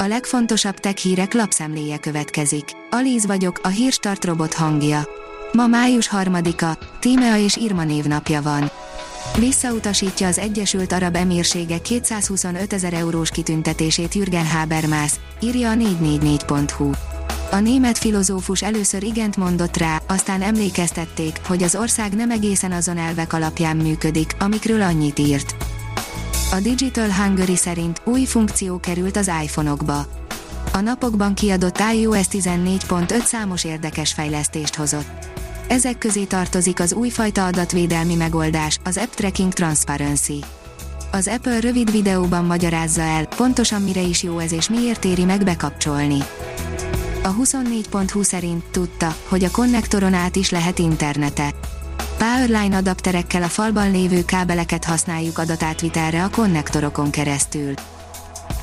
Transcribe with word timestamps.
A 0.00 0.06
legfontosabb 0.06 0.78
tech 0.78 0.96
hírek 0.96 1.34
lapszemléje 1.34 1.98
következik. 1.98 2.64
Alíz 2.90 3.26
vagyok, 3.26 3.60
a 3.62 3.68
hírstart 3.68 4.24
robot 4.24 4.54
hangja. 4.54 5.08
Ma 5.52 5.66
május 5.66 6.10
3-a, 6.12 6.84
Tímea 7.00 7.36
és 7.36 7.56
Irma 7.56 7.84
névnapja 7.84 8.42
van. 8.42 8.70
Visszautasítja 9.38 10.26
az 10.26 10.38
Egyesült 10.38 10.92
Arab 10.92 11.16
Emírségek 11.16 11.82
225 11.82 12.72
ezer 12.72 12.92
eurós 12.92 13.30
kitüntetését 13.30 14.14
Jürgen 14.14 14.46
Habermas, 14.46 15.12
írja 15.40 15.70
a 15.70 15.74
444.hu. 15.74 16.90
A 17.50 17.58
német 17.58 17.98
filozófus 17.98 18.62
először 18.62 19.02
igent 19.02 19.36
mondott 19.36 19.76
rá, 19.76 20.02
aztán 20.06 20.42
emlékeztették, 20.42 21.40
hogy 21.46 21.62
az 21.62 21.74
ország 21.74 22.14
nem 22.14 22.30
egészen 22.30 22.72
azon 22.72 22.98
elvek 22.98 23.32
alapján 23.32 23.76
működik, 23.76 24.36
amikről 24.38 24.82
annyit 24.82 25.18
írt. 25.18 25.54
A 26.50 26.60
Digital 26.60 27.12
Hungary 27.12 27.56
szerint 27.56 28.00
új 28.04 28.24
funkció 28.24 28.78
került 28.78 29.16
az 29.16 29.30
iPhone-okba. 29.42 30.06
A 30.72 30.80
napokban 30.80 31.34
kiadott 31.34 31.82
iOS 31.92 32.26
14.5 32.30 33.24
számos 33.24 33.64
érdekes 33.64 34.12
fejlesztést 34.12 34.74
hozott. 34.74 35.28
Ezek 35.66 35.98
közé 35.98 36.24
tartozik 36.24 36.80
az 36.80 36.92
újfajta 36.92 37.46
adatvédelmi 37.46 38.14
megoldás, 38.14 38.78
az 38.84 38.96
App 38.96 39.10
Tracking 39.10 39.52
Transparency. 39.52 40.44
Az 41.10 41.28
Apple 41.28 41.60
rövid 41.60 41.90
videóban 41.90 42.44
magyarázza 42.44 43.02
el, 43.02 43.26
pontosan 43.26 43.82
mire 43.82 44.02
is 44.02 44.22
jó 44.22 44.38
ez 44.38 44.52
és 44.52 44.68
miért 44.68 45.04
éri 45.04 45.24
meg 45.24 45.44
bekapcsolni. 45.44 46.18
A 47.22 47.34
24.20 47.34 48.22
szerint 48.22 48.64
tudta, 48.70 49.16
hogy 49.28 49.44
a 49.44 49.50
konnektoron 49.50 50.14
át 50.14 50.36
is 50.36 50.50
lehet 50.50 50.78
internete. 50.78 51.54
Powerline 52.18 52.76
adapterekkel 52.76 53.42
a 53.42 53.48
falban 53.48 53.90
lévő 53.90 54.24
kábeleket 54.24 54.84
használjuk 54.84 55.38
adatátvitelre 55.38 56.24
a 56.24 56.30
konnektorokon 56.30 57.10
keresztül. 57.10 57.74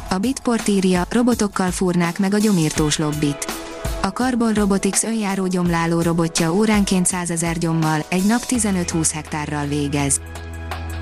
A 0.09 0.18
Bitport 0.18 0.68
írja, 0.68 1.05
robotokkal 1.09 1.72
fúrnák 1.72 2.20
meg 2.20 2.34
a 2.34 2.38
gyomírtós 2.38 2.98
lobbit. 2.98 3.54
A 4.02 4.07
Carbon 4.07 4.54
Robotics 4.54 5.04
önjáró 5.04 5.48
gyomláló 5.48 6.02
robotja 6.02 6.54
óránként 6.54 7.05
100 7.05 7.30
ezer 7.30 7.57
gyommal, 7.57 8.05
egy 8.10 8.26
nap 8.26 8.41
15-20 8.48 9.10
hektárral 9.13 9.65
végez. 9.65 10.21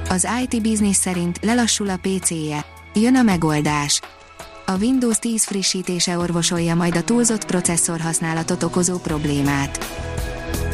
Az 0.10 0.28
IT 0.44 0.62
Business 0.62 0.98
szerint 0.98 1.40
lelassul 1.42 1.90
a 1.90 2.00
PC-je. 2.02 2.66
Jön 2.94 3.16
a 3.16 3.22
megoldás. 3.22 4.02
A 4.66 4.78
Windows 4.78 5.20
10 5.20 5.44
frissítése 5.44 6.18
orvosolja 6.18 6.76
majd 6.76 6.96
a 6.96 7.04
túlzott 7.04 7.46
processzor 7.46 8.00
használatot 8.00 8.64
okozó 8.64 8.98
problémát. 8.98 9.80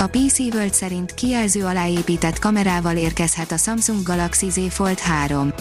A 0.01 0.07
PC 0.07 0.39
World 0.39 0.73
szerint 0.73 1.13
kijelző 1.13 1.65
alá 1.65 1.87
épített 1.87 2.39
kamerával 2.39 2.97
érkezhet 2.97 3.51
a 3.51 3.57
Samsung 3.57 4.03
Galaxy 4.03 4.49
Z 4.49 4.59
Fold 4.69 4.99
3. 4.99 5.53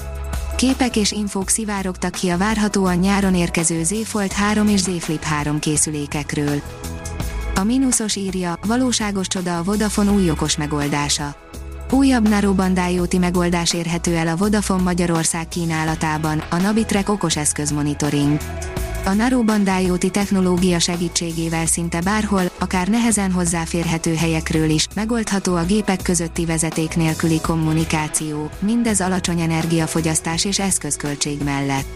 Képek 0.56 0.96
és 0.96 1.12
infók 1.12 1.48
szivárogtak 1.48 2.10
ki 2.10 2.28
a 2.28 2.36
várhatóan 2.36 2.96
nyáron 2.96 3.34
érkező 3.34 3.82
Z 3.82 3.94
Fold 4.04 4.32
3 4.32 4.68
és 4.68 4.80
Z 4.80 4.88
Flip 4.98 5.22
3 5.22 5.58
készülékekről. 5.58 6.62
A 7.54 7.62
mínuszos 7.64 8.16
írja, 8.16 8.58
valóságos 8.66 9.26
csoda 9.26 9.58
a 9.58 9.62
Vodafone 9.62 10.10
új 10.10 10.30
okos 10.30 10.56
megoldása. 10.56 11.36
Újabb 11.90 12.28
narrowband 12.28 12.80
megoldás 13.18 13.72
érhető 13.72 14.16
el 14.16 14.28
a 14.28 14.36
Vodafone 14.36 14.82
Magyarország 14.82 15.48
kínálatában, 15.48 16.42
a 16.50 16.56
Nabitrek 16.56 17.08
okos 17.08 17.36
eszközmonitoring. 17.36 18.38
A 19.08 19.14
Narrowband 19.14 19.70
IoT 19.82 20.10
technológia 20.12 20.78
segítségével 20.78 21.66
szinte 21.66 22.00
bárhol, 22.00 22.42
akár 22.58 22.88
nehezen 22.88 23.32
hozzáférhető 23.32 24.14
helyekről 24.14 24.70
is, 24.70 24.86
megoldható 24.94 25.54
a 25.54 25.64
gépek 25.64 26.02
közötti 26.02 26.44
vezeték 26.44 26.96
nélküli 26.96 27.40
kommunikáció, 27.40 28.50
mindez 28.58 29.00
alacsony 29.00 29.40
energiafogyasztás 29.40 30.44
és 30.44 30.58
eszközköltség 30.58 31.42
mellett. 31.44 31.86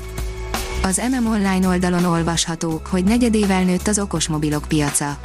Az 0.82 1.02
MM 1.10 1.26
Online 1.26 1.68
oldalon 1.68 2.04
olvasható, 2.04 2.80
hogy 2.90 3.04
negyedével 3.04 3.64
nőtt 3.64 3.86
az 3.86 3.98
okosmobilok 3.98 4.64
piaca 4.68 5.18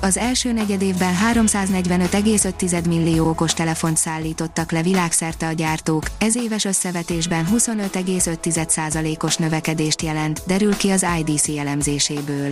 az 0.00 0.16
első 0.16 0.52
negyedévben 0.52 1.14
345,5 1.34 2.88
millió 2.88 3.28
okos 3.28 3.54
telefont 3.54 3.96
szállítottak 3.96 4.72
le 4.72 4.82
világszerte 4.82 5.46
a 5.46 5.52
gyártók, 5.52 6.04
ez 6.18 6.36
éves 6.36 6.64
összevetésben 6.64 7.46
25,5%-os 7.54 9.36
növekedést 9.36 10.02
jelent, 10.02 10.42
derül 10.46 10.76
ki 10.76 10.90
az 10.90 11.06
IDC 11.18 11.48
elemzéséből. 11.48 12.50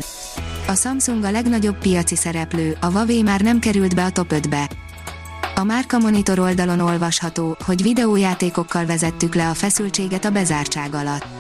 A 0.67 0.75
Samsung 0.75 1.25
a 1.25 1.31
legnagyobb 1.31 1.79
piaci 1.79 2.17
szereplő, 2.17 2.77
a 2.81 2.87
Huawei 2.87 3.23
már 3.23 3.41
nem 3.41 3.59
került 3.59 3.95
be 3.95 4.05
a 4.05 4.11
top 4.11 4.33
5-be. 4.35 4.69
A 5.55 5.65
Márka 5.65 5.99
Monitor 5.99 6.39
oldalon 6.39 6.81
olvasható, 6.81 7.57
hogy 7.65 7.83
videójátékokkal 7.83 8.87
vezettük 8.87 9.35
le 9.35 9.49
a 9.49 9.55
feszültséget 9.55 10.25
a 10.25 10.31
bezártság 10.31 10.95
alatt 10.95 11.38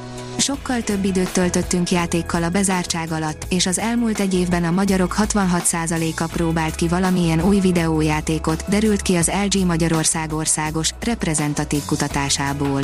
Sokkal 0.48 0.82
több 0.82 1.04
időt 1.04 1.32
töltöttünk 1.32 1.90
játékkal 1.90 2.42
a 2.42 2.48
bezártság 2.48 3.12
alatt, 3.12 3.46
és 3.48 3.66
az 3.66 3.78
elmúlt 3.78 4.20
egy 4.20 4.34
évben 4.34 4.64
a 4.64 4.70
magyarok 4.70 5.14
66%-a 5.18 6.24
próbált 6.24 6.74
ki 6.74 6.88
valamilyen 6.88 7.44
új 7.44 7.60
videójátékot, 7.60 8.64
derült 8.68 9.02
ki 9.02 9.14
az 9.16 9.30
LG 9.44 9.66
Magyarország 9.66 10.32
országos, 10.32 10.90
reprezentatív 11.00 11.84
kutatásából. 11.84 12.80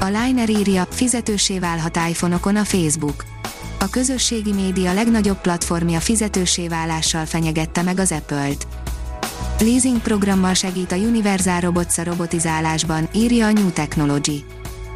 A 0.00 0.04
Liner 0.04 0.48
írja, 0.48 0.86
fizetőssé 0.90 1.58
válhat 1.58 1.98
iPhone-okon 2.08 2.56
a 2.56 2.64
Facebook. 2.64 3.24
A 3.78 3.88
közösségi 3.90 4.52
média 4.52 4.92
legnagyobb 4.92 5.40
platformja 5.40 6.00
fizetőssé 6.00 6.68
válással 6.68 7.26
fenyegette 7.26 7.82
meg 7.82 7.98
az 7.98 8.12
Apple-t. 8.12 8.66
Leasing 9.60 9.98
programmal 9.98 10.54
segít 10.54 10.92
a 10.92 10.96
Universal 10.96 11.60
Robots 11.60 11.98
a 11.98 12.04
robotizálásban, 12.04 13.08
írja 13.12 13.46
a 13.46 13.52
New 13.52 13.70
Technology. 13.70 14.44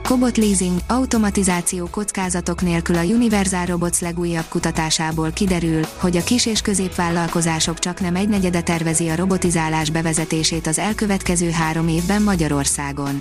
Cobot 0.03 0.37
Leasing, 0.37 0.78
automatizáció 0.87 1.88
kockázatok 1.91 2.62
nélkül 2.62 2.97
a 2.97 3.03
Universal 3.03 3.65
Robots 3.65 4.00
legújabb 4.00 4.44
kutatásából 4.49 5.31
kiderül, 5.31 5.83
hogy 5.97 6.16
a 6.16 6.22
kis 6.22 6.47
és 6.47 6.61
középvállalkozások 6.61 7.78
csak 7.78 8.00
nem 8.00 8.16
egynegyede 8.16 8.61
tervezi 8.61 9.09
a 9.09 9.16
robotizálás 9.16 9.91
bevezetését 9.91 10.66
az 10.66 10.78
elkövetkező 10.78 11.50
három 11.50 11.88
évben 11.88 12.22
Magyarországon. 12.22 13.21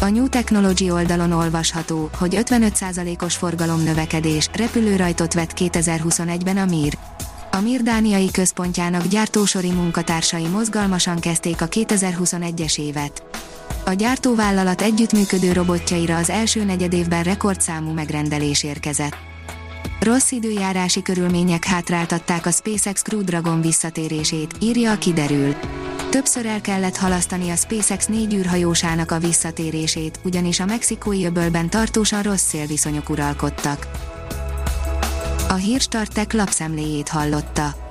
A 0.00 0.08
New 0.08 0.28
Technology 0.28 0.90
oldalon 0.90 1.32
olvasható, 1.32 2.10
hogy 2.18 2.38
55%-os 2.40 3.36
forgalomnövekedés, 3.36 4.48
repülőrajtot 4.54 5.34
vett 5.34 5.52
2021-ben 5.56 6.56
a 6.56 6.64
MIR. 6.64 6.98
A 7.50 7.60
MIR 7.60 7.82
dániai 7.82 8.30
központjának 8.30 9.06
gyártósori 9.06 9.70
munkatársai 9.70 10.46
mozgalmasan 10.46 11.18
kezdték 11.18 11.60
a 11.60 11.68
2021-es 11.68 12.78
évet. 12.78 13.41
A 13.84 13.92
gyártóvállalat 13.92 14.82
együttműködő 14.82 15.52
robotjaira 15.52 16.16
az 16.16 16.30
első 16.30 16.64
negyedévben 16.64 17.22
rekordszámú 17.22 17.92
megrendelés 17.92 18.64
érkezett. 18.64 19.16
Rossz 20.00 20.30
időjárási 20.30 21.02
körülmények 21.02 21.64
hátráltatták 21.64 22.46
a 22.46 22.50
SpaceX 22.50 23.02
Crew 23.02 23.22
Dragon 23.22 23.60
visszatérését, 23.60 24.54
írja 24.60 24.90
a 24.92 24.98
kiderül. 24.98 25.54
Többször 26.10 26.46
el 26.46 26.60
kellett 26.60 26.96
halasztani 26.96 27.50
a 27.50 27.56
SpaceX 27.56 28.06
négy 28.06 28.34
űrhajósának 28.34 29.10
a 29.10 29.18
visszatérését, 29.18 30.20
ugyanis 30.24 30.60
a 30.60 30.64
mexikói 30.64 31.24
öbölben 31.24 31.70
tartósan 31.70 32.22
rossz 32.22 32.46
szélviszonyok 32.46 33.08
uralkodtak. 33.08 33.86
A 35.48 35.54
hírstartek 35.54 36.32
lapszemléjét 36.32 37.08
hallotta. 37.08 37.90